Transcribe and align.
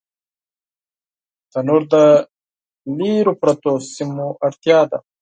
تنور 1.51 1.81
د 1.93 1.95
لرو 2.97 3.33
پرتو 3.41 3.71
سیمو 3.93 4.27
اړتیا 4.45 4.79
ده 4.89 4.99